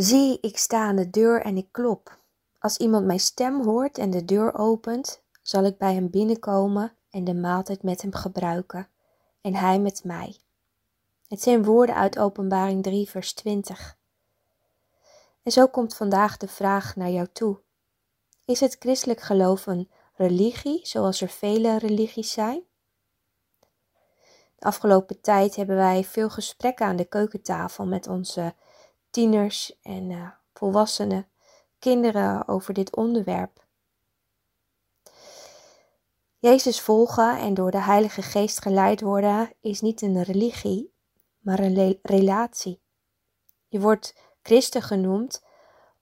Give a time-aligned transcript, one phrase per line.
[0.00, 2.18] Zie, ik sta aan de deur en ik klop.
[2.58, 7.24] Als iemand mijn stem hoort en de deur opent, zal ik bij hem binnenkomen en
[7.24, 8.88] de maaltijd met hem gebruiken,
[9.40, 10.36] en hij met mij.
[11.28, 13.96] Het zijn woorden uit Openbaring 3, vers 20.
[15.42, 17.58] En zo komt vandaag de vraag naar jou toe.
[18.44, 22.62] Is het christelijk geloof een religie, zoals er vele religies zijn?
[24.58, 28.54] De afgelopen tijd hebben wij veel gesprekken aan de keukentafel met onze
[29.10, 31.28] tieners en uh, volwassenen,
[31.78, 33.66] kinderen over dit onderwerp.
[36.38, 40.92] Jezus volgen en door de Heilige Geest geleid worden is niet een religie,
[41.38, 42.80] maar een relatie.
[43.68, 45.42] Je wordt christen genoemd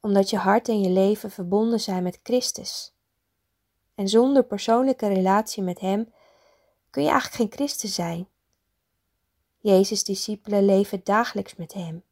[0.00, 2.94] omdat je hart en je leven verbonden zijn met Christus.
[3.94, 6.12] En zonder persoonlijke relatie met Hem
[6.90, 8.28] kun je eigenlijk geen christen zijn.
[9.58, 12.02] Jezus' discipelen leven dagelijks met Hem.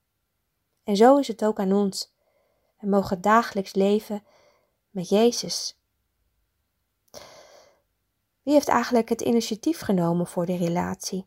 [0.84, 2.12] En zo is het ook aan ons.
[2.80, 4.24] We mogen dagelijks leven
[4.90, 5.78] met Jezus.
[8.42, 11.26] Wie heeft eigenlijk het initiatief genomen voor de relatie?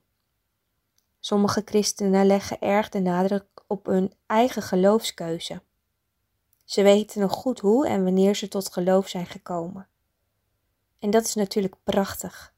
[1.19, 5.61] Sommige christenen leggen erg de nadruk op hun eigen geloofskeuze.
[6.65, 9.87] Ze weten nog goed hoe en wanneer ze tot geloof zijn gekomen.
[10.99, 12.53] En dat is natuurlijk prachtig.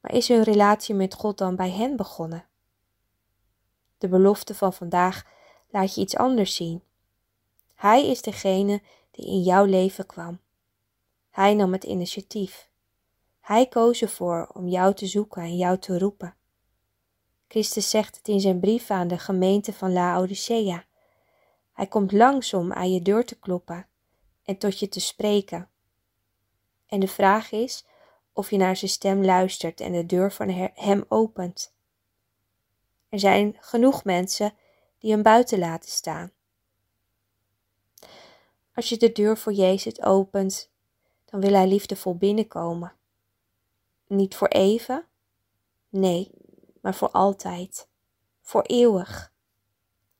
[0.00, 2.44] Maar is hun relatie met God dan bij hen begonnen?
[3.98, 5.24] De belofte van vandaag
[5.70, 6.82] laat je iets anders zien.
[7.74, 10.40] Hij is degene die in jouw leven kwam.
[11.30, 12.68] Hij nam het initiatief.
[13.40, 16.34] Hij koos ervoor om jou te zoeken en jou te roepen.
[17.48, 20.84] Christus zegt het in zijn brief aan de gemeente van Laodicea.
[21.72, 23.86] Hij komt langs om aan je deur te kloppen
[24.42, 25.68] en tot je te spreken.
[26.86, 27.84] En de vraag is
[28.32, 31.74] of je naar zijn stem luistert en de deur van hem opent.
[33.08, 34.54] Er zijn genoeg mensen
[35.06, 36.32] die hem buiten laten staan.
[38.74, 40.70] Als je de deur voor Jezus opent,
[41.24, 42.92] dan wil hij liefdevol binnenkomen.
[44.06, 45.06] Niet voor even,
[45.88, 46.30] nee,
[46.80, 47.88] maar voor altijd,
[48.40, 49.32] voor eeuwig.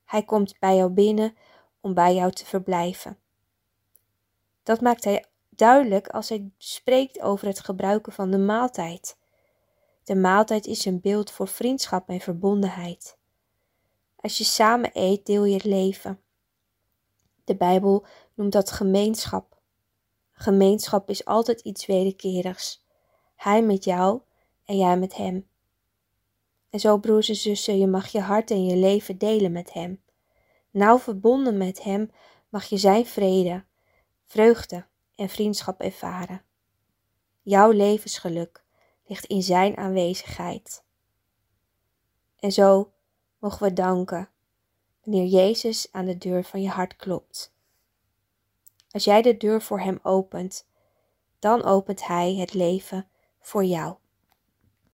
[0.05, 1.35] Hij komt bij jou binnen
[1.81, 3.19] om bij jou te verblijven.
[4.63, 9.17] Dat maakt hij duidelijk als hij spreekt over het gebruiken van de maaltijd.
[10.03, 13.16] De maaltijd is een beeld voor vriendschap en verbondenheid.
[14.17, 16.21] Als je samen eet, deel je het leven.
[17.43, 19.61] De Bijbel noemt dat gemeenschap.
[20.31, 22.85] Gemeenschap is altijd iets wederkerigs.
[23.35, 24.21] Hij met jou
[24.65, 25.47] en jij met hem.
[26.69, 30.01] En zo, broers en zussen, je mag je hart en je leven delen met hem.
[30.71, 32.11] Nauw verbonden met hem
[32.49, 33.65] mag je zijn vrede,
[34.25, 34.85] vreugde
[35.15, 36.41] en vriendschap ervaren.
[37.41, 38.63] Jouw levensgeluk
[39.05, 40.83] ligt in zijn aanwezigheid.
[42.39, 42.91] En zo
[43.47, 44.29] mogen we danken
[45.03, 47.53] wanneer Jezus aan de deur van je hart klopt.
[48.91, 50.67] Als jij de deur voor Hem opent,
[51.39, 53.07] dan opent Hij het leven
[53.39, 53.95] voor jou.